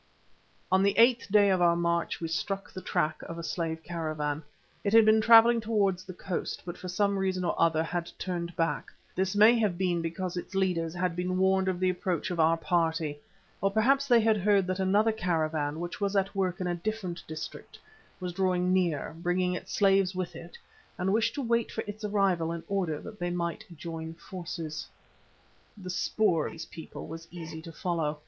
On 0.71 0.81
the 0.81 0.97
eighth 0.97 1.27
day 1.31 1.51
of 1.51 1.61
our 1.61 1.75
march 1.75 2.19
we 2.19 2.27
struck 2.27 2.71
the 2.73 2.81
track 2.81 3.21
of 3.21 3.37
a 3.37 3.43
slave 3.43 3.83
caravan. 3.83 4.41
It 4.83 4.93
had 4.93 5.05
been 5.05 5.21
travelling 5.21 5.61
towards 5.61 6.03
the 6.05 6.13
coast, 6.15 6.63
but 6.65 6.75
for 6.75 6.87
some 6.87 7.19
reason 7.19 7.45
or 7.45 7.53
other 7.61 7.83
had 7.83 8.09
turned 8.17 8.55
back. 8.55 8.87
This 9.15 9.35
may 9.35 9.59
have 9.59 9.77
been 9.77 10.01
because 10.01 10.37
its 10.37 10.55
leaders 10.55 10.95
had 10.95 11.15
been 11.15 11.37
warned 11.37 11.67
of 11.67 11.79
the 11.79 11.91
approach 11.91 12.31
of 12.31 12.39
our 12.39 12.57
party. 12.57 13.19
Or 13.61 13.69
perhaps 13.69 14.07
they 14.07 14.19
had 14.21 14.37
heard 14.37 14.65
that 14.65 14.79
another 14.79 15.11
caravan, 15.11 15.79
which 15.79 16.01
was 16.01 16.15
at 16.15 16.33
work 16.33 16.59
in 16.59 16.65
a 16.65 16.73
different 16.73 17.21
district, 17.27 17.77
was 18.19 18.33
drawing 18.33 18.73
near, 18.73 19.13
bringing 19.19 19.53
its 19.53 19.71
slaves 19.71 20.15
with 20.15 20.35
it, 20.35 20.57
and 20.97 21.13
wished 21.13 21.35
to 21.35 21.43
wait 21.43 21.71
for 21.71 21.81
its 21.85 22.03
arrival 22.03 22.51
in 22.51 22.63
order 22.67 22.99
that 23.01 23.19
they 23.19 23.29
might 23.29 23.65
join 23.77 24.15
forces. 24.15 24.87
The 25.77 25.91
spoor 25.91 26.47
of 26.47 26.53
these 26.53 26.65
people 26.65 27.05
was 27.05 27.27
easy 27.29 27.61
to 27.61 27.71
follow. 27.71 28.17